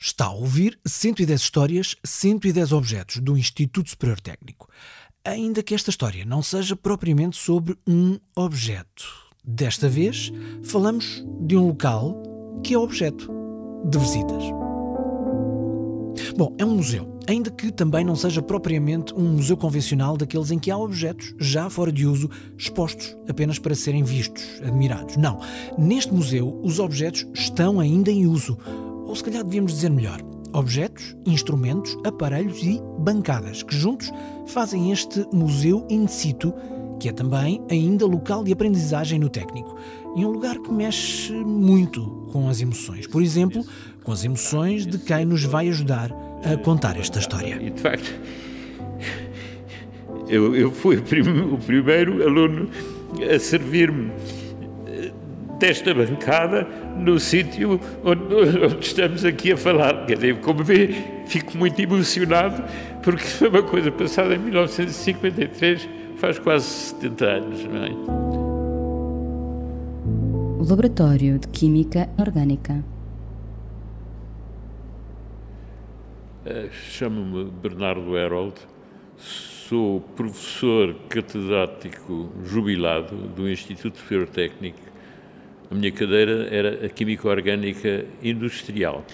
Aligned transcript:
Está 0.00 0.26
a 0.26 0.32
ouvir 0.32 0.78
110 0.86 1.40
histórias, 1.40 1.96
110 2.04 2.72
objetos 2.72 3.18
do 3.18 3.36
Instituto 3.36 3.90
Superior 3.90 4.20
Técnico. 4.20 4.68
Ainda 5.24 5.60
que 5.60 5.74
esta 5.74 5.90
história 5.90 6.24
não 6.24 6.40
seja 6.40 6.76
propriamente 6.76 7.36
sobre 7.36 7.76
um 7.84 8.16
objeto. 8.36 9.04
Desta 9.44 9.88
vez, 9.88 10.30
falamos 10.62 11.24
de 11.40 11.56
um 11.56 11.66
local 11.66 12.22
que 12.62 12.74
é 12.74 12.78
objeto 12.78 13.28
de 13.86 13.98
visitas. 13.98 14.44
Bom, 16.36 16.54
é 16.56 16.64
um 16.64 16.76
museu, 16.76 17.18
ainda 17.26 17.50
que 17.50 17.72
também 17.72 18.04
não 18.04 18.14
seja 18.14 18.40
propriamente 18.40 19.12
um 19.14 19.32
museu 19.32 19.56
convencional 19.56 20.16
daqueles 20.16 20.52
em 20.52 20.58
que 20.60 20.70
há 20.70 20.78
objetos 20.78 21.34
já 21.40 21.68
fora 21.68 21.90
de 21.90 22.06
uso 22.06 22.30
expostos 22.56 23.16
apenas 23.28 23.58
para 23.58 23.74
serem 23.74 24.04
vistos, 24.04 24.44
admirados. 24.62 25.16
Não. 25.16 25.40
Neste 25.76 26.14
museu, 26.14 26.60
os 26.62 26.78
objetos 26.78 27.26
estão 27.34 27.80
ainda 27.80 28.12
em 28.12 28.26
uso 28.26 28.56
ou 29.08 29.16
se 29.16 29.24
calhar 29.24 29.42
devíamos 29.42 29.72
dizer 29.72 29.90
melhor, 29.90 30.20
objetos, 30.52 31.16
instrumentos, 31.26 31.96
aparelhos 32.04 32.62
e 32.62 32.80
bancadas 32.98 33.62
que 33.62 33.74
juntos 33.74 34.12
fazem 34.46 34.92
este 34.92 35.26
museu 35.32 35.86
in 35.90 36.06
situ, 36.06 36.52
que 37.00 37.08
é 37.08 37.12
também 37.12 37.62
ainda 37.70 38.04
local 38.06 38.44
de 38.44 38.52
aprendizagem 38.52 39.18
no 39.18 39.30
técnico 39.30 39.76
e 40.14 40.24
um 40.24 40.30
lugar 40.30 40.58
que 40.58 40.70
mexe 40.70 41.32
muito 41.32 42.28
com 42.32 42.48
as 42.48 42.60
emoções. 42.60 43.06
Por 43.06 43.22
exemplo, 43.22 43.64
com 44.04 44.12
as 44.12 44.24
emoções 44.24 44.86
de 44.86 44.98
quem 44.98 45.24
nos 45.24 45.42
vai 45.44 45.68
ajudar 45.68 46.10
a 46.44 46.56
contar 46.58 46.98
esta 46.98 47.18
história. 47.18 47.58
E 47.60 47.70
de 47.70 47.80
facto, 47.80 48.14
eu, 50.28 50.54
eu 50.54 50.70
fui 50.70 50.96
o, 50.96 51.02
prim, 51.02 51.22
o 51.52 51.58
primeiro 51.58 52.22
aluno 52.22 52.68
a 53.34 53.38
servir-me 53.38 54.12
desta 55.58 55.94
bancada 55.94 56.66
no 56.98 57.18
sítio 57.18 57.80
onde, 58.04 58.34
onde, 58.34 58.80
estamos 58.80 59.24
aqui 59.24 59.52
a 59.52 59.56
falar. 59.56 60.06
Quer 60.06 60.16
dizer, 60.16 60.40
como 60.40 60.62
vê, 60.62 60.88
fico 61.26 61.56
muito 61.56 61.80
emocionado 61.80 62.62
porque 63.02 63.24
foi 63.24 63.48
uma 63.48 63.62
coisa 63.62 63.90
passada 63.90 64.34
em 64.34 64.38
1953, 64.38 65.88
faz 66.16 66.38
quase 66.38 66.64
70 66.64 67.24
anos, 67.24 67.64
não 67.64 67.84
é? 67.84 68.38
Laboratório 70.68 71.38
de 71.38 71.48
Química 71.48 72.08
Orgânica. 72.18 72.84
Eh, 76.44 76.68
chamo-me 76.72 77.50
Bernardo 77.62 78.16
Herold, 78.16 78.54
sou 79.16 80.00
professor 80.00 80.94
catedrático 81.08 82.30
jubilado 82.44 83.16
do 83.28 83.48
Instituto 83.48 83.98
Superior 83.98 84.28
Técnico 84.28 84.78
a 85.70 85.74
minha 85.74 85.92
cadeira 85.92 86.48
era 86.50 86.86
a 86.86 86.88
Química 86.88 87.28
Orgânica 87.28 88.06
Industrial. 88.22 89.04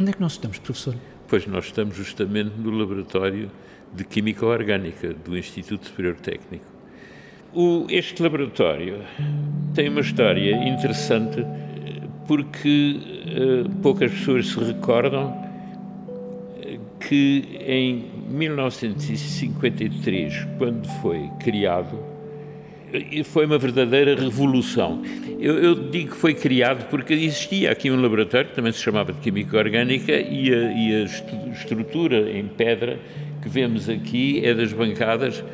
Onde 0.00 0.10
é 0.10 0.12
que 0.12 0.20
nós 0.20 0.32
estamos, 0.32 0.58
professor? 0.58 0.94
Pois 1.28 1.46
nós 1.46 1.66
estamos 1.66 1.96
justamente 1.96 2.52
no 2.56 2.70
Laboratório 2.70 3.50
de 3.92 4.04
Química 4.04 4.46
Orgânica 4.46 5.12
do 5.12 5.36
Instituto 5.36 5.86
Superior 5.86 6.16
Técnico. 6.16 6.64
O, 7.52 7.86
este 7.88 8.22
laboratório 8.22 9.02
tem 9.74 9.88
uma 9.88 10.00
história 10.00 10.68
interessante 10.68 11.44
porque 12.26 12.96
uh, 12.96 13.70
poucas 13.80 14.10
pessoas 14.10 14.48
se 14.48 14.58
recordam 14.58 15.44
que 17.08 17.58
em 17.60 18.10
1953, 18.28 20.48
quando 20.58 20.86
foi 21.00 21.30
criado, 21.40 21.96
foi 23.24 23.46
uma 23.46 23.58
verdadeira 23.58 24.14
revolução. 24.14 25.02
Eu, 25.38 25.58
eu, 25.58 25.74
digo 25.74 26.12
que 26.12 26.16
foi 26.16 26.34
criado 26.34 26.88
porque 26.88 27.12
existia 27.12 27.70
aqui 27.70 27.90
um 27.90 28.00
laboratório 28.00 28.48
que 28.48 28.54
também 28.54 28.72
se 28.72 28.80
chamava 28.80 29.12
de 29.12 29.20
Química 29.20 29.58
Orgânica 29.58 30.12
e 30.12 30.52
a, 30.52 30.72
e 30.72 31.02
a 31.02 31.52
estrutura 31.52 32.30
em 32.30 32.46
pedra 32.46 32.98
que 33.42 33.48
vemos 33.48 33.88
aqui 33.88 34.44
é 34.44 34.54
das 34.54 34.72
bancadas 34.72 35.44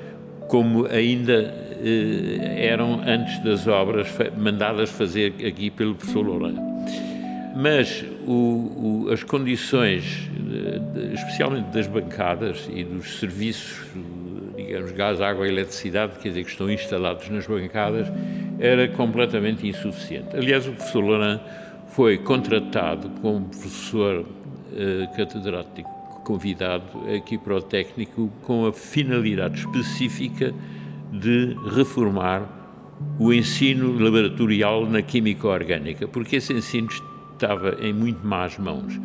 como 0.48 0.86
ainda 0.86 1.55
eh, 1.83 2.67
eram 2.68 3.00
antes 3.06 3.42
das 3.42 3.67
obras 3.67 4.08
mandadas 4.36 4.90
fazer 4.90 5.34
aqui 5.46 5.70
pelo 5.70 5.95
professor 5.95 6.27
Laurent. 6.27 6.58
Mas 7.56 8.05
o, 8.27 9.06
o, 9.06 9.12
as 9.12 9.23
condições, 9.23 10.29
especialmente 11.12 11.67
das 11.73 11.86
bancadas 11.86 12.68
e 12.73 12.84
dos 12.84 13.18
serviços 13.18 13.86
digamos, 14.70 14.92
gás, 14.92 15.20
água 15.20 15.48
e 15.48 15.51
eletricidade, 15.51 16.17
quer 16.20 16.29
dizer, 16.29 16.45
que 16.45 16.51
estão 16.51 16.70
instalados 16.70 17.29
nas 17.29 17.45
bancadas, 17.45 18.07
era 18.61 18.86
completamente 18.86 19.67
insuficiente. 19.67 20.36
Aliás, 20.36 20.69
o 20.69 20.73
professor 20.73 21.01
Laurent 21.01 21.41
foi 21.89 22.19
contratado 22.19 23.11
como 23.20 23.47
professor 23.47 24.25
eh, 24.73 25.09
catedrático 25.17 25.91
convidado 26.25 26.85
aqui 27.17 27.36
para 27.36 27.57
o 27.57 27.63
técnico 27.63 28.30
com 28.42 28.64
a 28.67 28.73
finalidade 28.73 29.59
específica 29.59 30.55
de 31.11 31.57
reformar 31.75 32.48
o 33.19 33.33
ensino 33.33 33.98
laboratorial 33.98 34.86
na 34.86 35.03
química 35.03 35.48
orgânica, 35.48 36.07
porque 36.07 36.36
esse 36.36 36.53
ensino 36.53 36.86
estava 37.33 37.77
em 37.80 37.92
muito 37.92 38.25
más 38.25 38.57
mãos. 38.57 39.01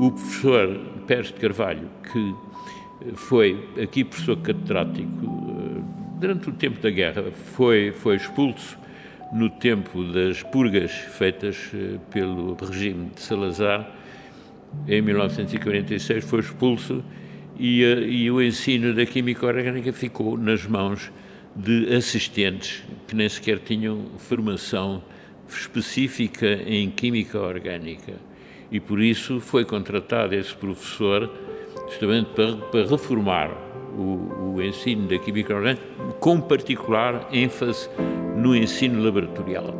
O 0.00 0.10
professor 0.10 0.80
Pérez 1.06 1.26
de 1.26 1.34
Carvalho, 1.34 1.90
que 2.10 2.34
foi 3.14 3.68
aqui 3.82 4.04
professor 4.04 4.36
catedrático 4.36 5.26
eh, 5.26 5.82
durante 6.20 6.48
o 6.48 6.52
tempo 6.52 6.80
da 6.80 6.90
guerra, 6.90 7.30
foi, 7.54 7.92
foi 7.92 8.16
expulso 8.16 8.78
no 9.32 9.48
tempo 9.48 10.02
das 10.04 10.42
purgas 10.42 10.90
feitas 10.90 11.70
eh, 11.74 11.98
pelo 12.10 12.54
regime 12.54 13.10
de 13.14 13.20
Salazar, 13.20 13.90
em 14.88 15.02
1946 15.02 16.24
foi 16.24 16.40
expulso 16.40 17.04
e, 17.58 17.84
eh, 17.84 18.00
e 18.08 18.30
o 18.30 18.40
ensino 18.42 18.94
da 18.94 19.04
química 19.06 19.46
orgânica 19.46 19.92
ficou 19.92 20.36
nas 20.36 20.66
mãos 20.66 21.10
de 21.54 21.94
assistentes 21.94 22.82
que 23.06 23.14
nem 23.14 23.28
sequer 23.28 23.58
tinham 23.58 24.06
formação 24.18 25.02
específica 25.48 26.46
em 26.66 26.90
química 26.90 27.38
orgânica. 27.38 28.14
E 28.70 28.80
por 28.80 29.00
isso 29.00 29.38
foi 29.38 29.64
contratado 29.66 30.34
esse 30.34 30.54
professor 30.54 31.30
justamente 31.92 32.30
para, 32.30 32.56
para 32.56 32.86
reformar 32.86 33.50
o, 33.96 34.54
o, 34.54 34.62
ensino 34.62 35.06
da 35.06 35.18
química 35.18 35.54
orgânica, 35.54 35.82
com 36.18 36.40
particular 36.40 37.28
ênfase 37.32 37.88
no 38.36 38.56
ensino 38.56 39.02
laboratorial. 39.02 39.74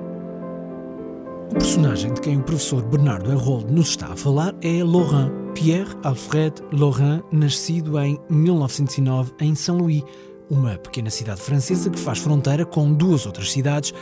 O 1.50 1.54
personagem 1.54 2.12
de 2.14 2.20
quem 2.20 2.38
o 2.38 2.42
professor 2.42 2.82
Bernardo 2.82 3.30
Herold 3.30 3.72
nos 3.72 3.90
está 3.90 4.06
a 4.06 4.16
falar 4.16 4.54
é 4.62 4.82
Laurent, 4.82 5.30
Pierre 5.54 5.94
Alfred 6.02 6.54
Laurent, 6.72 7.22
nascido 7.30 7.98
em 7.98 8.18
1909 8.30 9.32
em 9.40 9.54
Saint-Louis, 9.54 10.02
uma 10.50 10.76
pequena 10.76 11.10
cidade 11.10 11.40
francesa 11.40 11.90
que 11.90 11.98
faz 11.98 12.18
fronteira 12.18 12.64
com 12.64 12.92
duas 12.92 13.26
outras 13.26 13.50
cidades 13.50 13.92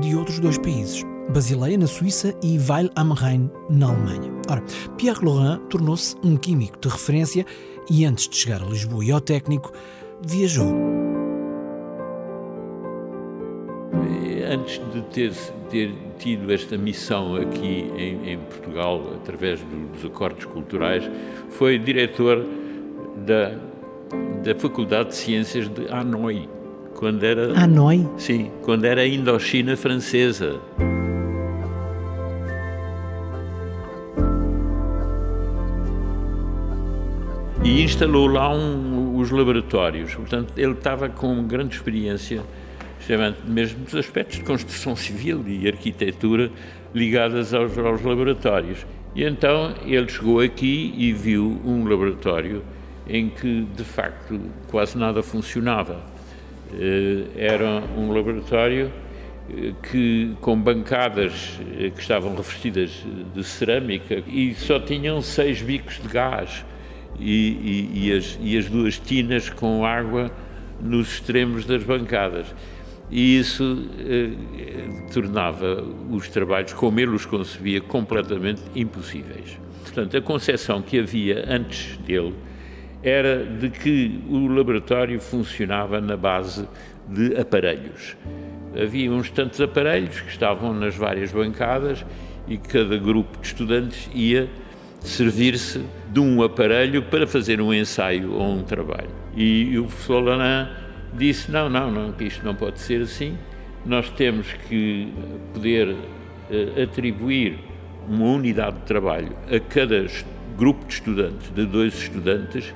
de 0.00 0.14
outros 0.14 0.38
dois 0.38 0.58
países, 0.58 1.04
Basileia 1.32 1.78
na 1.78 1.86
Suíça 1.86 2.34
e 2.42 2.58
Weil 2.58 2.90
am 2.96 3.12
Rhein 3.12 3.50
na 3.68 3.88
Alemanha. 3.88 4.39
Ora, 4.50 4.64
Pierre 4.96 5.24
Laurent 5.24 5.60
tornou-se 5.68 6.16
um 6.24 6.36
químico 6.36 6.76
de 6.80 6.88
referência 6.88 7.46
e 7.88 8.04
antes 8.04 8.28
de 8.28 8.34
chegar 8.34 8.60
a 8.60 8.66
Lisboa 8.66 9.04
e 9.04 9.12
ao 9.12 9.20
técnico, 9.20 9.72
viajou. 10.26 10.74
Antes 14.52 14.80
de 14.92 15.02
ter, 15.02 15.32
ter 15.70 15.94
tido 16.18 16.52
esta 16.52 16.76
missão 16.76 17.36
aqui 17.36 17.92
em, 17.96 18.32
em 18.32 18.38
Portugal, 18.38 19.00
através 19.22 19.60
dos 19.94 20.04
acordos 20.04 20.44
culturais, 20.46 21.08
foi 21.50 21.78
diretor 21.78 22.44
da, 23.24 23.52
da 24.42 24.58
Faculdade 24.58 25.10
de 25.10 25.14
Ciências 25.14 25.68
de 25.68 25.86
Hanoi, 25.88 26.48
quando 26.96 27.22
era 27.22 27.56
Hanoi? 27.56 28.04
Sim, 28.18 28.50
quando 28.62 28.84
era 28.84 29.02
a 29.02 29.06
Indochina 29.06 29.76
francesa. 29.76 30.60
E 37.62 37.82
instalou 37.82 38.26
lá 38.26 38.54
um, 38.54 39.18
os 39.18 39.30
laboratórios. 39.30 40.14
Portanto, 40.14 40.52
ele 40.56 40.72
estava 40.72 41.08
com 41.10 41.46
grande 41.46 41.76
experiência, 41.76 42.42
mesmo 43.44 43.84
dos 43.84 43.94
aspectos 43.94 44.38
de 44.38 44.44
construção 44.44 44.96
civil 44.96 45.44
e 45.46 45.68
arquitetura 45.68 46.50
ligadas 46.94 47.52
aos, 47.52 47.76
aos 47.76 48.02
laboratórios. 48.02 48.86
E 49.14 49.24
então 49.24 49.74
ele 49.84 50.08
chegou 50.08 50.40
aqui 50.40 50.94
e 50.96 51.12
viu 51.12 51.60
um 51.64 51.86
laboratório 51.86 52.62
em 53.06 53.28
que, 53.28 53.66
de 53.76 53.84
facto, 53.84 54.40
quase 54.68 54.96
nada 54.96 55.22
funcionava 55.22 56.00
eh, 56.72 57.24
era 57.36 57.82
um 57.96 58.12
laboratório 58.12 58.92
eh, 59.50 59.72
que 59.82 60.36
com 60.40 60.56
bancadas 60.56 61.58
eh, 61.76 61.90
que 61.90 62.00
estavam 62.00 62.30
revestidas 62.36 63.04
de 63.34 63.42
cerâmica 63.42 64.22
e 64.28 64.54
só 64.54 64.78
tinham 64.78 65.20
seis 65.20 65.60
bicos 65.60 66.00
de 66.00 66.08
gás 66.08 66.64
e, 67.18 67.88
e, 67.94 68.06
e, 68.06 68.12
as, 68.16 68.38
e 68.40 68.56
as 68.56 68.68
duas 68.68 68.98
tinas 68.98 69.50
com 69.50 69.84
água 69.84 70.30
nos 70.80 71.14
extremos 71.14 71.64
das 71.66 71.82
bancadas. 71.82 72.46
E 73.10 73.38
isso 73.38 73.86
eh, 73.98 74.30
tornava 75.12 75.84
os 76.10 76.28
trabalhos, 76.28 76.72
como 76.72 77.00
ele 77.00 77.10
os 77.10 77.26
concebia, 77.26 77.80
completamente 77.80 78.62
impossíveis. 78.74 79.58
portanto, 79.82 80.16
a 80.16 80.22
concepção 80.22 80.80
que 80.80 81.00
havia 81.00 81.44
antes 81.48 81.96
dele 81.98 82.34
era 83.02 83.44
de 83.44 83.68
que 83.70 84.20
o 84.28 84.46
laboratório 84.46 85.18
funcionava 85.18 86.00
na 86.00 86.16
base 86.16 86.68
de 87.08 87.36
aparelhos. 87.36 88.16
Havia 88.80 89.10
uns 89.10 89.30
tantos 89.30 89.60
aparelhos 89.60 90.20
que 90.20 90.30
estavam 90.30 90.72
nas 90.72 90.94
várias 90.94 91.32
bancadas 91.32 92.04
e 92.46 92.56
cada 92.56 92.96
grupo 92.96 93.40
de 93.40 93.46
estudantes 93.48 94.08
ia 94.14 94.48
servir-se 95.00 95.84
de 96.12 96.20
um 96.20 96.42
aparelho 96.42 97.02
para 97.02 97.26
fazer 97.26 97.60
um 97.60 97.72
ensaio 97.72 98.32
ou 98.32 98.52
um 98.52 98.62
trabalho. 98.62 99.10
E 99.34 99.78
o 99.78 99.84
professor 99.84 100.20
Lanan 100.20 100.70
disse: 101.14 101.50
não, 101.50 101.68
não, 101.68 101.90
não, 101.90 102.14
isto 102.20 102.44
não 102.44 102.54
pode 102.54 102.80
ser 102.80 103.02
assim. 103.02 103.36
Nós 103.84 104.10
temos 104.10 104.52
que 104.68 105.08
poder 105.54 105.88
uh, 105.88 106.82
atribuir 106.82 107.58
uma 108.08 108.26
unidade 108.26 108.76
de 108.76 108.82
trabalho 108.82 109.32
a 109.50 109.58
cada 109.58 110.06
grupo 110.56 110.84
de 110.86 110.94
estudantes, 110.94 111.50
de 111.54 111.64
dois 111.64 111.94
estudantes, 111.94 112.74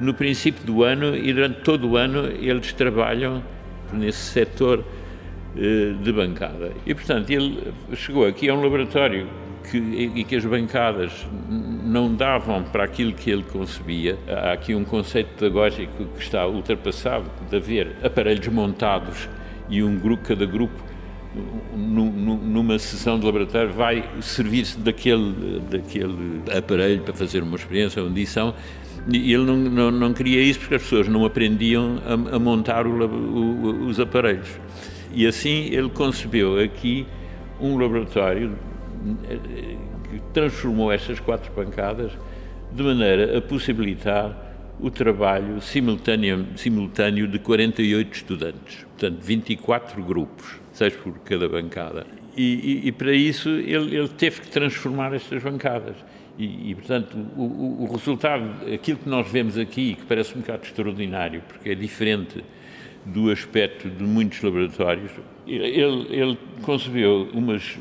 no 0.00 0.12
princípio 0.14 0.64
do 0.64 0.82
ano 0.82 1.16
e 1.16 1.32
durante 1.32 1.60
todo 1.60 1.90
o 1.90 1.96
ano 1.96 2.26
eles 2.26 2.72
trabalham 2.72 3.42
nesse 3.92 4.32
setor 4.32 4.80
uh, 4.80 5.94
de 6.02 6.12
bancada. 6.12 6.72
E, 6.84 6.94
portanto, 6.94 7.30
ele 7.30 7.72
chegou 7.94 8.26
aqui 8.26 8.48
a 8.48 8.54
um 8.54 8.62
laboratório 8.62 9.28
que, 9.70 9.78
e 9.78 10.24
que 10.24 10.36
as 10.36 10.44
bancadas 10.44 11.26
não 11.48 12.14
davam 12.14 12.62
para 12.62 12.84
aquilo 12.84 13.12
que 13.12 13.30
ele 13.30 13.42
concebia. 13.42 14.18
Há 14.28 14.52
aqui 14.52 14.74
um 14.74 14.84
conceito 14.84 15.28
pedagógico 15.38 16.04
que 16.04 16.22
está 16.22 16.46
ultrapassado, 16.46 17.30
de 17.50 17.56
haver 17.56 17.96
aparelhos 18.02 18.46
montados 18.48 19.28
e 19.68 19.82
um 19.82 19.98
grupo, 19.98 20.24
cada 20.24 20.44
grupo 20.44 20.92
numa 21.74 22.78
sessão 22.78 23.18
de 23.18 23.24
laboratório 23.24 23.72
vai 23.72 24.04
servir-se 24.20 24.78
daquele, 24.78 25.60
daquele 25.70 26.42
aparelho 26.56 27.00
para 27.02 27.14
fazer 27.14 27.42
uma 27.42 27.56
experiência, 27.56 28.02
uma 28.02 28.08
audição, 28.08 28.54
e 29.10 29.32
ele 29.32 29.44
não, 29.44 29.56
não, 29.56 29.90
não, 29.90 30.12
queria 30.12 30.40
isso 30.42 30.60
porque 30.60 30.74
as 30.74 30.82
pessoas 30.82 31.08
não 31.08 31.24
aprendiam 31.24 32.00
a, 32.06 32.36
a 32.36 32.38
montar 32.38 32.86
o, 32.86 33.04
o, 33.06 33.86
os 33.86 33.98
aparelhos. 33.98 34.48
E 35.14 35.26
assim 35.26 35.68
ele 35.72 35.88
concebeu 35.88 36.60
aqui 36.60 37.06
um 37.60 37.76
laboratório 37.78 38.56
que 40.10 40.20
transformou 40.32 40.92
estas 40.92 41.18
quatro 41.20 41.50
pancadas 41.52 42.12
de 42.72 42.82
maneira 42.82 43.38
a 43.38 43.40
possibilitar 43.40 44.52
o 44.80 44.90
trabalho 44.90 45.60
simultâneo, 45.60 46.46
simultâneo 46.56 47.28
de 47.28 47.38
48 47.38 48.16
estudantes, 48.16 48.84
portanto 48.84 49.20
24 49.20 50.02
grupos, 50.02 50.60
seis 50.72 50.94
por 50.94 51.18
cada 51.20 51.48
bancada. 51.48 52.06
E, 52.36 52.82
e, 52.84 52.88
e 52.88 52.92
para 52.92 53.12
isso 53.12 53.48
ele, 53.48 53.94
ele, 53.96 54.08
teve 54.08 54.40
que 54.40 54.48
transformar 54.48 55.14
estas 55.14 55.42
bancadas. 55.42 55.96
E, 56.38 56.70
e 56.70 56.74
portanto, 56.74 57.14
o, 57.36 57.42
o, 57.42 57.82
o, 57.84 57.92
resultado, 57.92 58.72
aquilo 58.72 58.98
que 58.98 59.08
nós 59.08 59.30
vemos 59.30 59.58
aqui, 59.58 59.94
que 59.94 60.06
parece 60.06 60.36
um 60.36 60.40
bocado 60.40 60.64
extraordinário, 60.64 61.42
porque 61.46 61.70
é 61.70 61.74
diferente 61.74 62.42
do 63.04 63.30
aspecto 63.30 63.88
de 63.90 64.04
muitos 64.04 64.40
laboratórios, 64.42 65.10
ele, 65.46 66.06
ele 66.10 66.38
concebeu 66.62 67.28
umas 67.32 67.76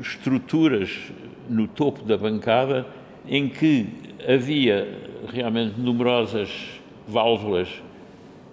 estruturas 0.00 1.12
no 1.48 1.68
topo 1.68 2.04
da 2.04 2.16
bancada 2.16 2.86
em 3.26 3.48
que 3.48 3.86
havia 4.28 4.98
realmente 5.32 5.80
numerosas 5.80 6.80
válvulas 7.06 7.68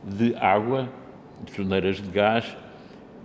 de 0.04 0.36
água, 0.36 0.90
de 1.46 1.54
torneiras 1.54 2.02
de 2.02 2.10
gás 2.10 2.58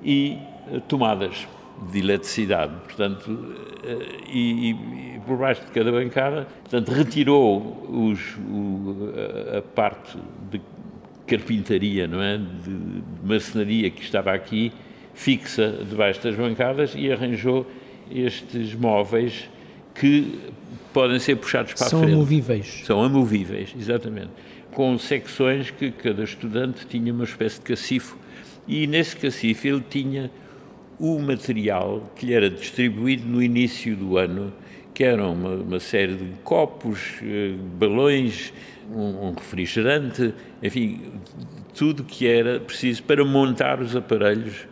e 0.02 0.38
eh, 0.70 0.80
tomadas 0.88 1.46
de 1.90 1.98
eletricidade, 1.98 2.72
portanto, 2.84 3.54
eh, 3.84 3.98
e, 4.32 4.70
e, 4.70 5.20
por 5.26 5.36
baixo 5.36 5.64
de 5.64 5.70
cada 5.72 5.90
bancada, 5.92 6.46
portanto, 6.62 6.90
retirou 6.92 7.86
os, 7.88 8.36
o, 8.36 9.12
a 9.58 9.62
parte 9.62 10.16
carpintaria, 11.26 12.06
não 12.06 12.22
é, 12.22 12.38
de, 12.38 13.02
marcenaria 13.24 13.90
que 13.90 14.02
estava 14.02 14.32
aqui, 14.32 14.72
fixa 15.14 15.84
debaixo 15.88 16.22
das 16.22 16.34
bancadas 16.36 16.92
e 16.94 17.10
arranjou 17.10 17.66
estes 18.10 18.74
móveis 18.74 19.48
que 19.94 20.38
podem 20.92 21.18
ser 21.18 21.36
puxados 21.36 21.72
para 21.72 21.88
São 21.88 21.98
a 21.98 22.02
frente. 22.02 22.10
São 22.10 22.18
amovíveis. 22.20 22.82
São 22.84 23.02
amovíveis, 23.02 23.74
exatamente. 23.78 24.30
Com 24.72 24.98
secções 24.98 25.70
que 25.70 25.90
cada 25.90 26.22
estudante 26.22 26.86
tinha 26.86 27.12
uma 27.12 27.24
espécie 27.24 27.56
de 27.56 27.62
cacifo 27.62 28.18
e 28.68 28.86
nesse 28.86 29.16
cacifo 29.16 29.66
ele 29.66 29.82
tinha 29.88 30.30
o 30.98 31.18
material 31.18 32.10
que 32.14 32.26
lhe 32.26 32.34
era 32.34 32.48
distribuído 32.48 33.26
no 33.26 33.42
início 33.42 33.96
do 33.96 34.16
ano, 34.16 34.52
que 34.96 35.04
eram 35.04 35.34
uma, 35.34 35.50
uma 35.56 35.78
série 35.78 36.14
de 36.14 36.24
copos, 36.42 37.16
eh, 37.22 37.54
balões, 37.78 38.50
um, 38.90 39.26
um 39.26 39.34
refrigerante, 39.34 40.32
enfim, 40.62 41.12
tudo 41.74 42.02
que 42.02 42.26
era 42.26 42.60
preciso 42.60 43.02
para 43.02 43.22
montar 43.22 43.78
os 43.82 43.94
aparelhos 43.94 44.66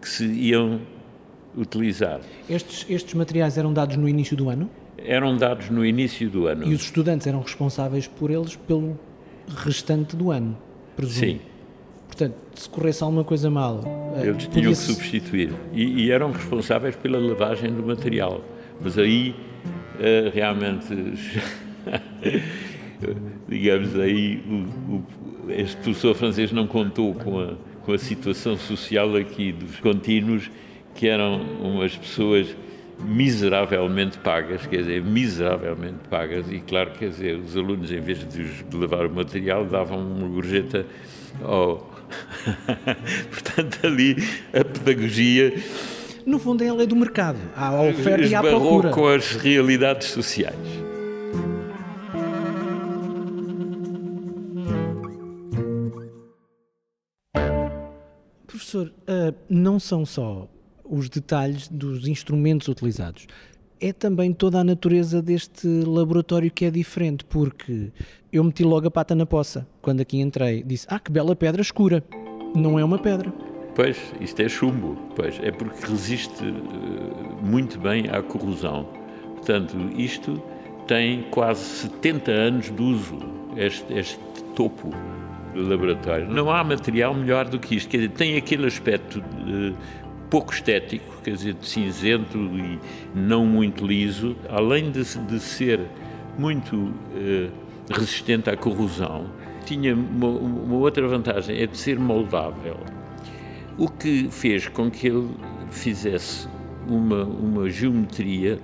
que 0.00 0.08
se 0.08 0.26
iam 0.26 0.80
utilizar. 1.56 2.20
Estes, 2.48 2.86
estes 2.88 3.14
materiais 3.14 3.58
eram 3.58 3.72
dados 3.72 3.96
no 3.96 4.08
início 4.08 4.36
do 4.36 4.48
ano? 4.48 4.70
Eram 4.96 5.36
dados 5.36 5.68
no 5.70 5.84
início 5.84 6.30
do 6.30 6.46
ano. 6.46 6.68
E 6.68 6.72
os 6.72 6.82
estudantes 6.82 7.26
eram 7.26 7.40
responsáveis 7.40 8.06
por 8.06 8.30
eles 8.30 8.54
pelo 8.54 8.96
restante 9.48 10.14
do 10.14 10.30
ano, 10.30 10.56
presumo? 10.94 11.32
Sim. 11.32 11.40
Portanto, 12.06 12.36
se 12.54 12.68
corresse 12.68 13.02
alguma 13.02 13.24
coisa 13.24 13.50
mal... 13.50 13.80
Eh, 14.18 14.28
eles 14.28 14.46
tinham 14.46 14.70
que 14.70 14.78
substituir. 14.78 15.52
E, 15.72 16.04
e, 16.04 16.10
eram 16.12 16.30
responsáveis 16.30 16.94
pela 16.94 17.18
lavagem 17.18 17.72
do 17.72 17.82
material. 17.82 18.40
Mas 18.80 18.98
aí, 18.98 19.34
uh, 19.96 20.30
realmente... 20.32 20.86
digamos 23.48 23.98
aí, 23.98 24.42
o, 24.48 24.94
o, 24.94 25.04
este 25.48 25.76
professor 25.76 26.14
francês 26.14 26.52
não 26.52 26.66
contou 26.66 27.14
com 27.14 27.40
a, 27.40 27.54
com 27.84 27.92
a 27.92 27.98
situação 27.98 28.56
social 28.56 29.14
aqui 29.16 29.52
dos 29.52 29.78
contínuos, 29.80 30.50
que 30.94 31.08
eram 31.08 31.40
umas 31.60 31.96
pessoas 31.96 32.56
miseravelmente 33.00 34.18
pagas, 34.18 34.66
quer 34.66 34.78
dizer, 34.78 35.02
miseravelmente 35.02 35.98
pagas, 36.08 36.50
e 36.50 36.60
claro, 36.60 36.92
quer 36.92 37.08
dizer, 37.08 37.36
os 37.36 37.56
alunos, 37.56 37.90
em 37.90 38.00
vez 38.00 38.26
de 38.26 38.76
levar 38.76 39.06
o 39.06 39.10
material, 39.10 39.64
davam 39.64 39.98
uma 39.98 40.28
gorjeta 40.28 40.86
ao... 41.42 41.92
Portanto, 43.30 43.86
ali 43.86 44.16
a 44.52 44.64
pedagogia... 44.64 45.52
No 46.26 46.38
fundo 46.38 46.64
é 46.64 46.68
a 46.68 46.74
lei 46.74 46.86
do 46.86 46.96
mercado, 46.96 47.38
há 47.54 47.68
a 47.68 47.82
oferta 47.82 48.26
e 48.26 48.34
há 48.34 48.40
a 48.40 48.42
procura. 48.42 48.90
com 48.90 49.06
as 49.06 49.32
realidades 49.32 50.08
sociais. 50.08 50.56
Professor, 58.46 58.86
uh, 58.86 59.34
não 59.50 59.78
são 59.78 60.06
só 60.06 60.48
os 60.82 61.08
detalhes 61.10 61.68
dos 61.68 62.08
instrumentos 62.08 62.68
utilizados, 62.68 63.26
é 63.80 63.92
também 63.92 64.32
toda 64.32 64.58
a 64.60 64.64
natureza 64.64 65.20
deste 65.20 65.68
laboratório 65.68 66.50
que 66.50 66.64
é 66.64 66.70
diferente, 66.70 67.24
porque 67.24 67.92
eu 68.32 68.42
meti 68.42 68.64
logo 68.64 68.86
a 68.86 68.90
pata 68.90 69.14
na 69.14 69.26
poça 69.26 69.66
quando 69.82 70.00
aqui 70.00 70.20
entrei. 70.20 70.62
Disse: 70.62 70.86
Ah, 70.88 70.98
que 70.98 71.12
bela 71.12 71.36
pedra 71.36 71.60
escura! 71.60 72.02
Não 72.54 72.78
é 72.78 72.84
uma 72.84 72.98
pedra. 72.98 73.53
Pois, 73.74 74.14
isto 74.20 74.40
é 74.40 74.48
chumbo, 74.48 74.96
pois, 75.16 75.40
é 75.42 75.50
porque 75.50 75.86
resiste 75.86 76.44
uh, 76.44 77.44
muito 77.44 77.78
bem 77.78 78.08
à 78.08 78.22
corrosão. 78.22 78.86
Portanto, 79.36 79.76
isto 79.96 80.40
tem 80.86 81.22
quase 81.30 81.60
70 81.60 82.30
anos 82.30 82.70
de 82.70 82.82
uso, 82.82 83.18
este, 83.56 83.92
este 83.92 84.20
topo 84.54 84.90
laboratório. 85.54 86.28
Não 86.28 86.50
há 86.50 86.62
material 86.62 87.14
melhor 87.14 87.48
do 87.48 87.58
que 87.58 87.76
isto. 87.76 87.88
Quer 87.88 87.98
dizer, 87.98 88.10
tem 88.10 88.36
aquele 88.36 88.66
aspecto 88.66 89.22
pouco 90.34 90.52
estético, 90.52 91.20
quer 91.22 91.32
dizer, 91.32 91.54
de 91.54 91.66
cinzento 91.66 92.38
e 92.38 92.78
não 93.14 93.46
muito 93.46 93.86
liso, 93.86 94.36
além 94.48 94.90
de, 94.90 95.02
de 95.02 95.38
ser 95.38 95.80
muito 96.36 96.74
uh, 96.76 97.52
resistente 97.90 98.50
à 98.50 98.56
corrosão, 98.56 99.26
tinha 99.64 99.94
uma, 99.94 100.26
uma, 100.26 100.74
outra 100.76 101.06
vantagem, 101.06 101.60
é 101.60 101.66
de 101.66 101.76
ser 101.76 101.98
moldável. 101.98 102.76
O 103.76 103.88
que 103.88 104.28
fez 104.30 104.68
com 104.68 104.90
que 104.90 105.08
ele 105.08 105.30
fizesse 105.70 106.46
uma, 106.88 107.24
uma 107.24 107.68
geometria 107.68 108.58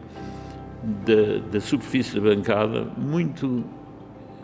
da, 1.04 1.38
da 1.50 1.60
superfície 1.60 2.14
da 2.14 2.20
bancada 2.20 2.86
muito 2.96 3.64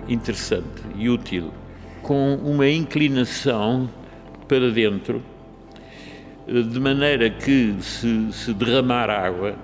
interessante 0.09 0.83
e 0.97 1.09
útil 1.09 1.51
com 2.03 2.35
uma 2.37 2.69
inclinação 2.69 3.89
para 4.47 4.71
dentro, 4.71 5.23
de 6.47 6.79
maneira 6.79 7.29
que 7.29 7.75
se, 7.81 8.33
se 8.33 8.55
derramar 8.55 9.11
água 9.11 9.57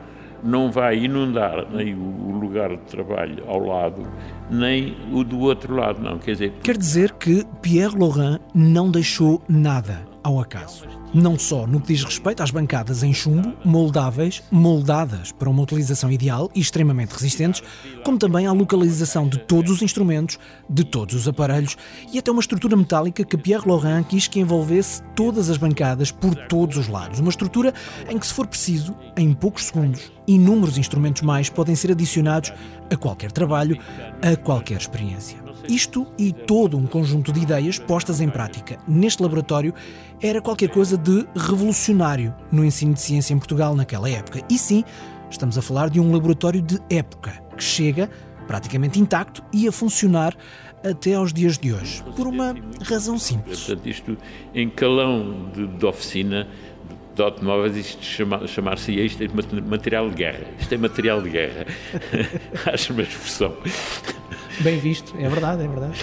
não 0.42 0.73
vai 0.73 1.04
inundar 1.04 1.71
nem 1.71 1.94
o 1.94 2.32
lugar 2.32 2.71
de 2.71 2.82
trabalho 2.82 3.44
ao 3.47 3.64
lado, 3.64 4.04
nem 4.50 4.97
o 5.12 5.23
do 5.23 5.38
outro 5.38 5.76
lado, 5.76 6.02
não. 6.02 6.18
Quer 6.18 6.32
dizer, 6.32 6.52
Quer 6.64 6.76
dizer 6.76 7.12
que 7.12 7.44
Pierre 7.61 7.97
Laurent 7.97 8.40
não 8.52 8.90
deixou 8.90 9.40
nada 9.49 10.12
ao 10.22 10.40
acaso. 10.40 10.86
não 11.14 11.38
só 11.38 11.66
no 11.66 11.80
que 11.80 11.88
diz 11.88 12.04
respeito 12.04 12.42
às 12.42 12.50
bancadas 12.50 13.02
em 13.02 13.12
chumbo, 13.12 13.52
moldáveis, 13.64 14.42
moldadas 14.50 15.30
para 15.30 15.50
uma 15.50 15.62
utilização 15.62 16.10
ideal 16.10 16.50
e 16.54 16.60
extremamente 16.60 17.12
resistentes, 17.12 17.62
como 18.02 18.16
também 18.16 18.46
à 18.46 18.52
localização 18.52 19.28
de 19.28 19.38
todos 19.38 19.70
os 19.70 19.82
instrumentos, 19.82 20.38
de 20.70 20.84
todos 20.84 21.14
os 21.14 21.28
aparelhos 21.28 21.76
e 22.10 22.18
até 22.18 22.30
uma 22.30 22.40
estrutura 22.40 22.76
metálica 22.76 23.24
que 23.24 23.36
Pierre 23.36 23.68
Laurent 23.68 24.06
quis 24.06 24.26
que 24.26 24.40
envolvesse 24.40 25.02
todas 25.14 25.50
as 25.50 25.58
bancadas 25.58 26.10
por 26.10 26.34
todos 26.34 26.78
os 26.78 26.88
lados. 26.88 27.18
Uma 27.18 27.30
estrutura 27.30 27.74
em 28.08 28.18
que, 28.18 28.26
se 28.26 28.32
for 28.32 28.46
preciso, 28.46 28.94
em 29.16 29.34
poucos 29.34 29.64
segundos, 29.64 30.10
inúmeros 30.26 30.78
instrumentos 30.78 31.22
mais 31.22 31.50
podem 31.50 31.74
ser 31.74 31.90
adicionados 31.90 32.52
a 32.90 32.96
qualquer 32.96 33.32
trabalho, 33.32 33.78
a 34.22 34.36
qualquer 34.36 34.78
experiência. 34.78 35.41
Isto 35.68 36.06
e 36.18 36.32
todo 36.32 36.76
um 36.76 36.87
conjunto 36.87 37.32
de 37.32 37.40
ideias 37.40 37.78
postas 37.78 38.21
em 38.21 38.28
prática 38.28 38.78
neste 38.87 39.23
laboratório 39.23 39.75
era 40.21 40.40
qualquer 40.40 40.68
coisa 40.68 40.97
de 40.97 41.26
revolucionário 41.35 42.35
no 42.50 42.64
ensino 42.64 42.94
de 42.94 43.00
ciência 43.00 43.35
em 43.35 43.38
Portugal 43.38 43.75
naquela 43.75 44.09
época. 44.09 44.40
E 44.49 44.59
sim, 44.59 44.85
estamos 45.30 45.56
a 45.56 45.62
falar 45.62 45.90
de 45.90 46.00
um 46.00 46.12
laboratório 46.12 46.62
de 46.62 46.78
época 46.90 47.32
que 47.56 47.62
chega 47.62 48.11
praticamente 48.47 48.99
intacto 48.99 49.42
e 49.52 49.66
a 49.68 49.73
funcionar 49.73 50.37
até 50.85 51.14
aos 51.14 51.32
dias 51.32 51.56
de 51.59 51.73
hoje, 51.73 52.02
por 52.16 52.26
uma 52.26 52.54
razão 52.82 53.18
simples. 53.18 53.61
Portanto, 53.61 53.88
isto 53.88 54.18
em 54.52 54.68
calão 54.68 55.50
de, 55.54 55.66
de 55.66 55.87
oficina 55.87 56.49
de 57.14 57.23
automóveis, 57.23 57.76
isto 57.76 58.04
chama, 58.04 58.47
chamar-se 58.47 58.92
isto 58.92 59.23
é 59.23 59.28
material 59.61 60.09
de 60.09 60.16
guerra. 60.16 60.44
Isto 60.59 60.75
é 60.75 60.78
material 60.78 61.23
de 61.23 61.30
guerra. 61.30 61.66
Acho 62.73 62.92
uma 62.92 63.02
expressão. 63.02 63.54
Bem 64.61 64.78
visto, 64.78 65.14
é 65.18 65.28
verdade, 65.28 65.64
é 65.64 65.68
verdade. 65.68 65.99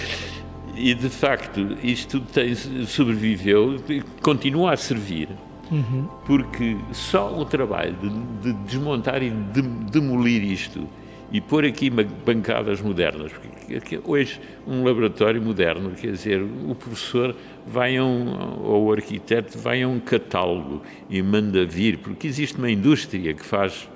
E 0.76 0.94
de 0.94 1.08
facto, 1.08 1.76
isto 1.82 2.20
tem, 2.20 2.54
sobreviveu 2.54 3.76
e 3.88 4.02
continua 4.22 4.72
a 4.72 4.76
servir, 4.76 5.28
uhum. 5.70 6.08
porque 6.26 6.76
só 6.92 7.38
o 7.38 7.44
trabalho 7.44 7.94
de, 8.00 8.52
de 8.52 8.52
desmontar 8.64 9.22
e 9.22 9.30
de 9.30 9.62
demolir 9.62 10.42
isto 10.42 10.88
e 11.32 11.40
pôr 11.40 11.64
aqui 11.64 11.90
bancadas 11.90 12.80
modernas, 12.80 13.30
porque 13.32 14.00
hoje 14.04 14.40
um 14.66 14.82
laboratório 14.82 15.40
moderno, 15.40 15.90
quer 15.92 16.12
dizer, 16.12 16.42
o 16.42 16.74
professor 16.74 17.36
vai 17.66 17.96
a 17.96 18.04
um, 18.04 18.62
ou 18.64 18.86
o 18.86 18.92
arquiteto 18.92 19.58
vai 19.58 19.82
a 19.82 19.88
um 19.88 20.00
catálogo 20.00 20.82
e 21.08 21.22
manda 21.22 21.64
vir, 21.64 21.98
porque 21.98 22.26
existe 22.26 22.58
uma 22.58 22.70
indústria 22.70 23.32
que 23.32 23.44
faz 23.44 23.88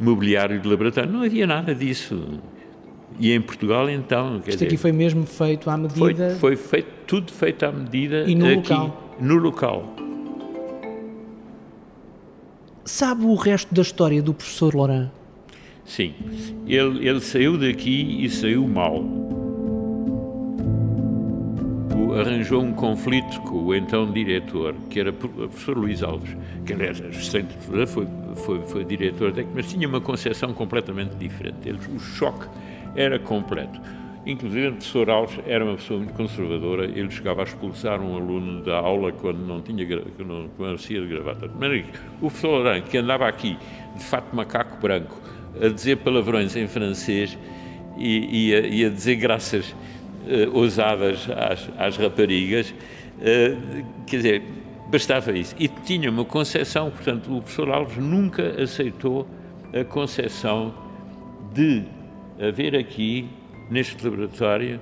mobiliário 0.00 0.58
de 0.58 0.66
laboratório. 0.66 1.10
Não 1.10 1.22
havia 1.22 1.46
nada 1.46 1.74
disso. 1.74 2.40
E 3.18 3.32
em 3.32 3.40
Portugal, 3.40 3.88
então. 3.90 4.36
Isto 4.38 4.50
dizer, 4.50 4.66
aqui 4.66 4.76
foi 4.76 4.92
mesmo 4.92 5.26
feito 5.26 5.68
à 5.68 5.76
medida. 5.76 6.30
Foi, 6.38 6.56
foi 6.56 6.56
feito, 6.56 6.88
tudo 7.06 7.32
feito 7.32 7.64
à 7.64 7.72
medida. 7.72 8.24
E 8.26 8.34
no 8.34 8.46
aqui, 8.46 8.72
local. 8.72 9.16
No 9.20 9.36
local. 9.36 9.94
Sabe 12.84 13.24
o 13.24 13.34
resto 13.34 13.74
da 13.74 13.82
história 13.82 14.22
do 14.22 14.32
professor 14.32 14.74
Laurent? 14.74 15.10
Sim. 15.84 16.14
Ele, 16.66 17.06
ele 17.06 17.20
saiu 17.20 17.58
daqui 17.58 18.24
e 18.24 18.30
saiu 18.30 18.66
mal. 18.66 19.04
Arranjou 22.18 22.62
um 22.62 22.72
conflito 22.72 23.40
com 23.42 23.64
o 23.66 23.74
então 23.74 24.10
diretor, 24.10 24.74
que 24.88 24.98
era 24.98 25.10
o 25.10 25.14
professor 25.14 25.76
Luís 25.76 26.02
Alves, 26.02 26.36
que 26.66 26.72
aliás, 26.72 26.96
de 26.96 27.46
foi, 27.86 28.06
foi, 28.34 28.62
foi 28.62 28.84
diretor, 28.84 29.32
mas 29.54 29.70
tinha 29.70 29.86
uma 29.86 30.00
concepção 30.00 30.52
completamente 30.52 31.14
diferente. 31.14 31.68
Ele, 31.68 31.78
o 31.94 31.98
choque 31.98 32.46
era 32.94 33.18
completo. 33.18 33.80
Inclusive, 34.26 34.68
o 34.68 34.72
professor 34.72 35.08
Alves 35.08 35.38
era 35.46 35.64
uma 35.64 35.76
pessoa 35.76 35.98
muito 35.98 36.12
conservadora, 36.12 36.84
ele 36.84 37.10
chegava 37.10 37.40
a 37.40 37.44
expulsar 37.44 38.02
um 38.02 38.16
aluno 38.16 38.62
da 38.62 38.76
aula 38.76 39.12
quando 39.12 39.38
não 39.38 39.62
tinha 39.62 39.86
quando 39.86 40.50
conhecia 40.58 41.00
de 41.00 41.06
gravata. 41.06 41.50
Mas 41.58 41.84
o 42.18 42.26
professor 42.26 42.62
Laurent, 42.62 42.82
que 42.84 42.98
andava 42.98 43.26
aqui, 43.26 43.56
de 43.96 44.04
fato 44.04 44.36
macaco 44.36 44.76
branco, 44.78 45.18
a 45.60 45.68
dizer 45.68 45.96
palavrões 45.98 46.54
em 46.54 46.68
francês 46.68 47.38
e, 47.96 48.48
e, 48.48 48.54
a, 48.54 48.60
e 48.60 48.84
a, 48.84 48.88
dizer 48.90 49.16
graças 49.16 49.70
uh, 49.70 50.54
ousadas 50.54 51.26
às, 51.30 51.70
às 51.78 51.96
raparigas, 51.96 52.70
uh, 52.70 53.84
quer 54.06 54.16
dizer, 54.16 54.42
bastava 54.90 55.32
isso. 55.32 55.54
E 55.58 55.66
tinha 55.66 56.10
uma 56.10 56.26
concepção, 56.26 56.90
portanto, 56.90 57.34
o 57.34 57.40
professor 57.40 57.70
Alves 57.70 57.96
nunca 57.96 58.62
aceitou 58.62 59.26
a 59.72 59.82
concepção 59.82 60.74
de 61.54 61.84
haver 62.40 62.74
aqui, 62.76 63.28
neste 63.70 64.02
laboratório, 64.04 64.80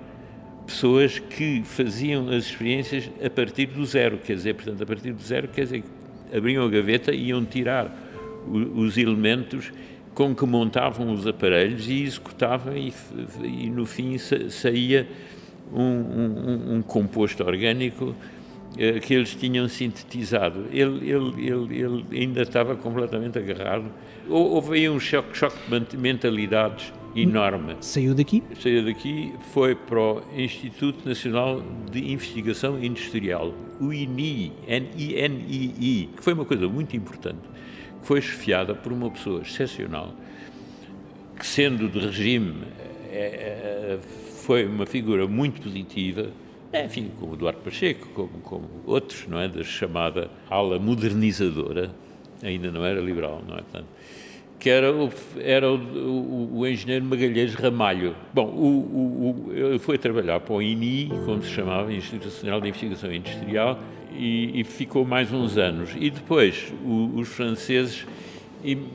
pessoas 0.66 1.18
que 1.18 1.62
faziam 1.64 2.28
as 2.28 2.44
experiências 2.44 3.10
a 3.24 3.30
partir 3.30 3.66
do 3.66 3.84
zero, 3.84 4.18
quer 4.18 4.34
dizer, 4.34 4.54
portanto, 4.54 4.82
a 4.82 4.86
partir 4.86 5.12
do 5.12 5.22
zero, 5.22 5.48
quer 5.48 5.62
dizer, 5.62 5.82
abriam 6.34 6.64
a 6.64 6.68
gaveta 6.68 7.12
e 7.12 7.28
iam 7.28 7.44
tirar 7.44 7.90
os 8.46 8.96
elementos 8.96 9.72
com 10.14 10.34
que 10.34 10.44
montavam 10.44 11.12
os 11.12 11.26
aparelhos 11.26 11.88
e 11.88 12.02
executavam 12.02 12.76
e, 12.76 12.92
e 13.44 13.70
no 13.70 13.86
fim 13.86 14.16
saía 14.18 15.08
um, 15.72 15.82
um, 15.82 16.74
um 16.76 16.82
composto 16.82 17.44
orgânico 17.44 18.14
eh, 18.76 19.00
que 19.00 19.14
eles 19.14 19.34
tinham 19.34 19.68
sintetizado. 19.68 20.66
Ele, 20.72 21.10
ele, 21.10 21.46
ele, 21.46 21.78
ele 21.78 22.04
ainda 22.12 22.42
estava 22.42 22.74
completamente 22.76 23.38
agarrado. 23.38 23.86
Houve 24.28 24.78
aí 24.78 24.88
um 24.88 25.00
choque, 25.00 25.36
choque 25.36 25.56
de 25.88 25.96
mentalidades 25.96 26.92
enorme. 27.22 27.76
Saiu 27.80 28.14
daqui? 28.14 28.42
Saiu 28.60 28.84
daqui, 28.84 29.32
foi 29.52 29.74
para 29.74 30.00
o 30.00 30.22
Instituto 30.36 31.08
Nacional 31.08 31.62
de 31.90 32.12
Investigação 32.12 32.82
Industrial, 32.82 33.52
o 33.80 33.92
INI, 33.92 34.52
N-I-N-I-I, 34.66 36.08
que 36.16 36.22
foi 36.22 36.32
uma 36.32 36.44
coisa 36.44 36.68
muito 36.68 36.96
importante, 36.96 37.40
que 38.00 38.06
foi 38.06 38.20
chefiada 38.20 38.74
por 38.74 38.92
uma 38.92 39.10
pessoa 39.10 39.42
excepcional, 39.42 40.14
que 41.38 41.46
sendo 41.46 41.88
de 41.88 41.98
regime, 41.98 42.54
é, 43.10 43.18
é, 43.18 43.98
foi 44.44 44.66
uma 44.66 44.86
figura 44.86 45.26
muito 45.26 45.60
positiva, 45.60 46.30
enfim, 46.72 47.10
como 47.18 47.34
Eduardo 47.34 47.60
Pacheco, 47.60 48.08
como, 48.08 48.40
como 48.42 48.68
outros, 48.86 49.26
não 49.26 49.40
é, 49.40 49.48
da 49.48 49.62
chamada 49.62 50.30
ala 50.50 50.78
modernizadora, 50.78 51.94
ainda 52.42 52.70
não 52.70 52.84
era 52.84 53.00
liberal, 53.00 53.42
não 53.46 53.56
é? 53.56 53.62
Portanto, 53.62 53.86
que 54.58 54.68
era 54.68 54.92
o, 54.92 55.10
era 55.40 55.70
o, 55.70 55.76
o, 55.76 56.58
o 56.58 56.66
engenheiro 56.66 57.04
Magalhães 57.04 57.54
Ramalho. 57.54 58.14
Bom, 58.34 58.46
o, 58.46 59.52
ele 59.52 59.78
foi 59.78 59.96
trabalhar 59.98 60.40
para 60.40 60.54
o 60.54 60.60
INI, 60.60 61.10
como 61.24 61.42
se 61.42 61.50
chamava, 61.50 61.92
Instituto 61.92 62.24
Nacional 62.24 62.60
de 62.60 62.68
Investigação 62.68 63.12
Industrial, 63.12 63.78
e, 64.12 64.60
e 64.60 64.64
ficou 64.64 65.04
mais 65.04 65.32
uns 65.32 65.56
anos. 65.56 65.90
E 65.98 66.10
depois 66.10 66.72
os 67.14 67.28
franceses 67.28 68.06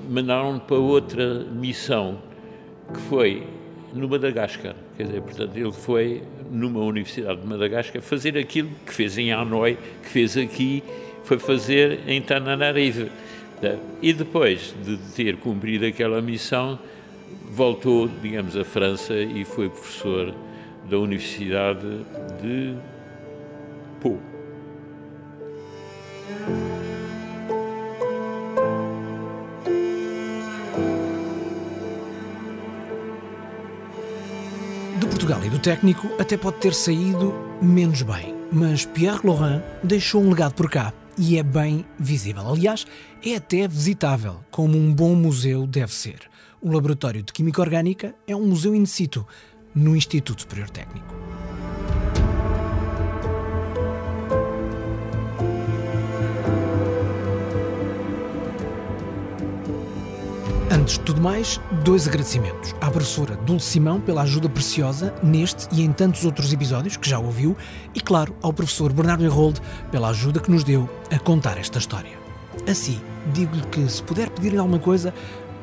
mandaram 0.09 0.59
para 0.59 0.75
outra 0.75 1.45
missão, 1.45 2.19
que 2.93 2.99
foi 3.01 3.43
no 3.93 4.09
Madagascar. 4.09 4.75
Quer 4.97 5.03
dizer, 5.03 5.21
portanto, 5.21 5.55
ele 5.55 5.71
foi 5.71 6.23
numa 6.51 6.81
universidade 6.81 7.41
de 7.41 7.47
Madagascar 7.47 8.01
fazer 8.01 8.37
aquilo 8.37 8.69
que 8.85 8.93
fez 8.93 9.17
em 9.17 9.31
Hanoi, 9.31 9.77
que 10.03 10.09
fez 10.09 10.35
aqui, 10.35 10.83
foi 11.23 11.39
fazer 11.39 12.01
em 12.07 12.21
Tananarive. 12.21 13.09
E 14.01 14.13
depois 14.13 14.73
de 14.83 14.97
ter 15.15 15.37
cumprido 15.37 15.85
aquela 15.85 16.21
missão, 16.21 16.79
voltou, 17.49 18.09
digamos, 18.21 18.57
à 18.57 18.63
França 18.63 19.15
e 19.15 19.45
foi 19.45 19.69
professor 19.69 20.33
da 20.89 20.97
Universidade 20.97 21.81
de 22.41 22.75
Pau. 24.01 24.19
De 34.99 35.07
Portugal 35.07 35.39
e 35.45 35.49
do 35.49 35.59
técnico 35.59 36.09
até 36.19 36.35
pode 36.37 36.57
ter 36.57 36.73
saído 36.73 37.33
menos 37.61 38.01
bem, 38.01 38.35
mas 38.51 38.85
Pierre 38.85 39.21
Laurent 39.23 39.61
deixou 39.81 40.21
um 40.21 40.29
legado 40.29 40.53
por 40.53 40.69
cá 40.69 40.93
e 41.17 41.37
é 41.37 41.43
bem 41.43 41.85
visível. 41.99 42.47
Aliás, 42.47 42.85
é 43.23 43.35
até 43.35 43.67
visitável, 43.67 44.43
como 44.51 44.77
um 44.77 44.93
bom 44.93 45.15
museu 45.15 45.67
deve 45.67 45.93
ser. 45.93 46.29
O 46.61 46.71
Laboratório 46.71 47.23
de 47.23 47.33
Química 47.33 47.61
Orgânica 47.61 48.15
é 48.27 48.35
um 48.35 48.45
museu 48.45 48.73
in 48.73 48.85
situ, 48.85 49.25
no 49.75 49.95
Instituto 49.95 50.41
Superior 50.41 50.69
Técnico. 50.69 51.32
Antes 60.83 60.97
de 60.97 61.05
tudo 61.05 61.21
mais, 61.21 61.61
dois 61.85 62.09
agradecimentos. 62.09 62.75
À 62.81 62.91
professora 62.91 63.37
Dulce 63.37 63.67
Simão 63.67 64.01
pela 64.01 64.23
ajuda 64.23 64.49
preciosa 64.49 65.15
neste 65.23 65.65
e 65.71 65.81
em 65.81 65.93
tantos 65.93 66.25
outros 66.25 66.51
episódios 66.51 66.97
que 66.97 67.09
já 67.09 67.17
ouviu, 67.17 67.55
e 67.95 68.01
claro, 68.01 68.35
ao 68.41 68.51
professor 68.51 68.91
Bernardo 68.91 69.23
Herold 69.23 69.61
pela 69.89 70.09
ajuda 70.09 70.41
que 70.41 70.51
nos 70.51 70.65
deu 70.65 70.89
a 71.09 71.17
contar 71.17 71.57
esta 71.57 71.79
história. 71.79 72.11
Assim, 72.69 72.99
digo-lhe 73.31 73.65
que 73.67 73.87
se 73.87 74.03
puder 74.03 74.29
pedir-lhe 74.29 74.57
alguma 74.57 74.77
coisa, 74.77 75.13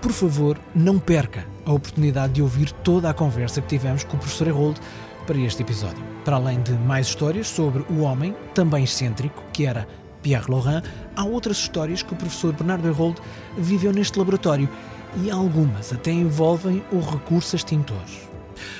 por 0.00 0.10
favor, 0.10 0.58
não 0.74 0.98
perca 0.98 1.46
a 1.66 1.72
oportunidade 1.74 2.32
de 2.32 2.40
ouvir 2.40 2.72
toda 2.72 3.10
a 3.10 3.12
conversa 3.12 3.60
que 3.60 3.68
tivemos 3.68 4.04
com 4.04 4.16
o 4.16 4.20
professor 4.20 4.48
Herold 4.48 4.80
para 5.26 5.36
este 5.36 5.60
episódio. 5.60 6.02
Para 6.24 6.36
além 6.36 6.62
de 6.62 6.72
mais 6.72 7.08
histórias 7.08 7.46
sobre 7.46 7.84
o 7.90 8.00
homem, 8.00 8.34
também 8.54 8.84
excêntrico, 8.84 9.44
que 9.52 9.66
era 9.66 9.86
Pierre 10.22 10.50
Laurent, 10.50 10.82
há 11.14 11.24
outras 11.24 11.58
histórias 11.58 12.02
que 12.02 12.12
o 12.12 12.16
professor 12.16 12.54
Bernardo 12.54 12.88
Herold 12.88 13.20
viveu 13.58 13.92
neste 13.92 14.18
laboratório 14.18 14.68
e 15.16 15.30
algumas 15.30 15.92
até 15.92 16.10
envolvem 16.10 16.82
o 16.92 17.00
recurso 17.00 17.54
a 17.54 17.58
extintores. 17.58 18.28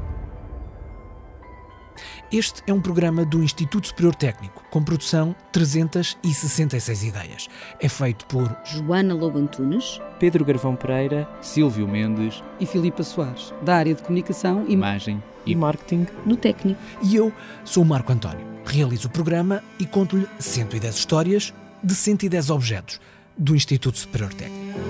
Este 2.33 2.63
é 2.67 2.73
um 2.73 2.81
programa 2.81 3.25
do 3.25 3.43
Instituto 3.43 3.89
Superior 3.89 4.15
Técnico, 4.15 4.65
com 4.71 4.83
produção 4.83 5.35
366 5.53 7.05
ideias. 7.05 7.49
É 7.81 7.89
feito 7.89 8.25
por 8.27 8.57
Joana 8.65 9.15
Lobo 9.15 9.39
Antunes, 9.39 10.01
Pedro 10.19 10.45
Garvão 10.45 10.77
Pereira, 10.77 11.29
Silvio 11.41 11.89
Mendes 11.89 12.43
e 12.59 12.67
Filipa 12.67 13.03
Soares, 13.03 13.53
da 13.63 13.77
área 13.77 13.95
de 13.95 14.03
comunicação 14.03 14.65
imagem 14.69 15.23
e 15.47 15.55
marketing 15.55 16.07
no 16.27 16.37
técnico. 16.37 16.81
E 17.03 17.17
eu 17.17 17.33
sou 17.65 17.83
o 17.83 17.87
Marco 17.87 18.13
António. 18.13 18.47
Realizo 18.65 19.09
o 19.09 19.11
programa 19.11 19.63
e 19.79 19.87
conto-lhe 19.87 20.29
110 20.39 20.95
histórias 20.97 21.55
de 21.83 21.95
110 21.95 22.51
objetos 22.51 23.01
do 23.37 23.57
Instituto 23.57 23.99
Superior 23.99 24.33
Técnico. 24.35 24.90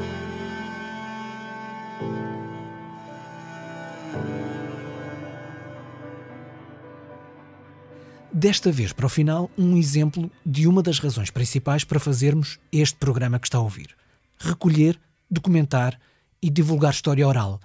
Desta 8.40 8.72
vez, 8.72 8.90
para 8.90 9.04
o 9.04 9.08
final, 9.10 9.50
um 9.58 9.76
exemplo 9.76 10.30
de 10.46 10.66
uma 10.66 10.82
das 10.82 10.98
razões 10.98 11.28
principais 11.28 11.84
para 11.84 12.00
fazermos 12.00 12.58
este 12.72 12.96
programa 12.96 13.38
que 13.38 13.46
está 13.46 13.58
a 13.58 13.60
ouvir. 13.60 13.88
Recolher, 14.38 14.98
documentar 15.30 16.00
e 16.40 16.48
divulgar 16.48 16.90
história 16.90 17.28
oral 17.28 17.60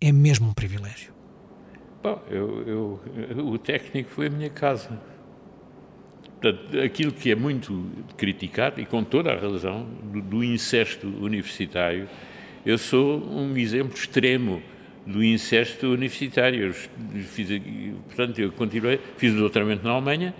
é 0.00 0.12
mesmo 0.12 0.48
um 0.48 0.52
privilégio. 0.52 1.12
Bom, 2.00 2.22
eu, 2.30 2.62
eu, 2.64 3.44
o 3.44 3.58
técnico 3.58 4.08
foi 4.10 4.28
a 4.28 4.30
minha 4.30 4.50
casa. 4.50 5.00
Portanto, 6.40 6.78
aquilo 6.78 7.10
que 7.10 7.32
é 7.32 7.34
muito 7.34 7.90
criticado, 8.16 8.80
e 8.80 8.86
com 8.86 9.02
toda 9.02 9.32
a 9.32 9.36
razão, 9.36 9.84
do, 10.12 10.22
do 10.22 10.44
incesto 10.44 11.08
universitário, 11.08 12.08
eu 12.64 12.78
sou 12.78 13.20
um 13.20 13.56
exemplo 13.56 13.96
extremo 13.96 14.62
do 15.10 15.22
incesto 15.22 15.88
universitário. 15.88 16.66
Eu 16.66 16.72
fiz, 17.24 17.48
portanto, 18.06 18.38
eu 18.38 18.52
continuei, 18.52 19.00
fiz 19.16 19.32
o 19.34 19.36
doutoramento 19.36 19.84
na 19.84 19.90
Alemanha 19.90 20.34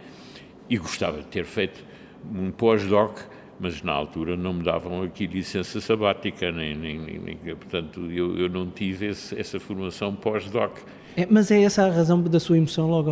e 0.69 0.77
gostava 0.77 1.19
de 1.19 1.27
ter 1.27 1.45
feito 1.45 1.85
um 2.33 2.51
pós-doc, 2.51 3.19
mas 3.59 3.83
na 3.83 3.93
altura 3.93 4.37
não 4.37 4.55
me 4.55 4.63
davam 4.63 5.03
aqui 5.03 5.27
licença 5.27 5.81
sabática, 5.81 6.51
nem, 6.51 6.77
nem, 6.77 6.99
nem 6.99 7.37
portanto, 7.57 8.11
eu, 8.11 8.37
eu, 8.39 8.49
não 8.49 8.71
tive 8.71 9.07
esse, 9.07 9.39
essa 9.39 9.59
formação 9.59 10.15
pós-doc. 10.15 10.79
É, 11.17 11.27
mas 11.29 11.51
é 11.51 11.63
essa 11.63 11.85
a 11.85 11.91
razão 11.91 12.23
da 12.23 12.39
sua 12.39 12.57
emoção 12.57 12.89
logo 12.89 13.11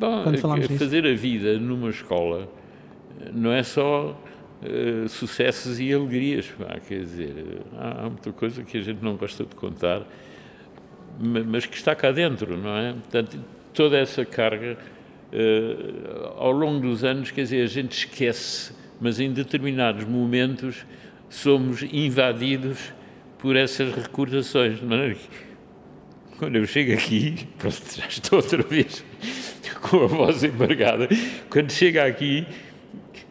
Bom, 0.00 0.22
quando 0.22 0.38
falamos 0.38 0.66
disso? 0.66 0.78
Fazer 0.78 1.06
a 1.06 1.14
vida 1.14 1.58
numa 1.58 1.90
escola 1.90 2.48
não 3.32 3.52
é 3.52 3.62
só 3.62 4.18
uh, 4.62 5.08
sucessos 5.08 5.78
e 5.78 5.92
alegrias, 5.92 6.46
pá, 6.46 6.78
quer 6.80 7.00
dizer, 7.00 7.62
há, 7.76 8.04
há 8.06 8.08
muita 8.08 8.32
coisa 8.32 8.62
que 8.62 8.78
a 8.78 8.80
gente 8.80 9.02
não 9.02 9.16
gosta 9.16 9.44
de 9.44 9.54
contar, 9.54 10.06
mas 11.18 11.66
que 11.66 11.76
está 11.76 11.94
cá 11.94 12.10
dentro, 12.12 12.56
não 12.56 12.76
é? 12.76 12.92
Portanto, 12.92 13.38
toda 13.72 13.98
essa 13.98 14.24
carga, 14.24 14.76
uh, 15.32 16.26
ao 16.36 16.50
longo 16.50 16.80
dos 16.80 17.04
anos, 17.04 17.30
quer 17.30 17.42
dizer, 17.42 17.62
a 17.62 17.66
gente 17.66 17.92
esquece, 17.92 18.72
mas 19.00 19.20
em 19.20 19.32
determinados 19.32 20.04
momentos 20.04 20.84
somos 21.28 21.82
invadidos 21.82 22.92
por 23.38 23.56
essas 23.56 23.94
recordações, 23.94 24.78
de 24.78 24.84
maneira 24.84 25.14
que 25.14 25.46
quando 26.38 26.56
eu 26.56 26.66
chego 26.66 26.92
aqui, 26.92 27.48
pronto, 27.56 27.80
já 27.96 28.06
estou 28.06 28.38
outra 28.38 28.62
vez 28.62 29.04
com 29.80 30.04
a 30.04 30.06
voz 30.06 30.44
embargada, 30.44 31.08
quando 31.48 31.72
chego 31.72 32.00
aqui, 32.00 32.46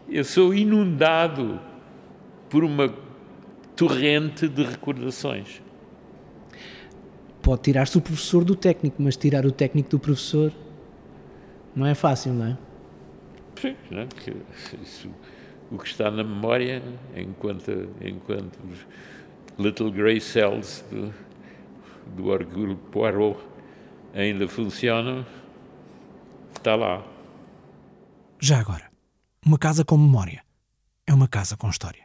eu 0.10 0.24
sou 0.24 0.54
inundado 0.54 1.60
por 2.50 2.63
uma 2.63 2.93
torrente 3.76 4.48
de 4.48 4.63
recordações 4.63 5.62
pode 7.45 7.62
tirar-se 7.62 7.95
o 7.95 8.01
professor 8.01 8.43
do 8.43 8.55
técnico, 8.55 8.99
mas 8.99 9.15
tirar 9.15 9.45
o 9.45 9.51
técnico 9.51 9.88
do 9.91 9.99
professor 9.99 10.51
não 11.75 11.86
é 11.86 11.93
fácil, 11.93 12.34
não 12.34 12.47
é? 12.47 12.58
Sim, 13.62 13.75
não 13.91 14.01
é? 14.01 14.05
Porque 14.08 14.36
isso, 14.81 15.12
o 15.71 15.77
que 15.77 15.88
está 15.88 16.10
na 16.10 16.23
memória, 16.23 16.81
enquanto, 17.15 17.69
enquanto 18.01 18.58
os 18.67 18.79
little 19.60 19.91
grey 19.91 20.19
cells 20.19 20.84
do, 20.89 21.13
do 22.15 22.29
orgulho 22.29 22.75
Poirot 22.91 23.38
ainda 24.15 24.47
funcionam, 24.47 25.23
está 26.55 26.75
lá. 26.75 27.05
Já 28.39 28.60
agora, 28.60 28.89
uma 29.45 29.60
casa 29.60 29.86
com 29.86 29.99
memória 29.99 30.43
é 31.05 31.13
uma 31.13 31.27
casa 31.27 31.55
com 31.55 31.69
história. 31.69 32.05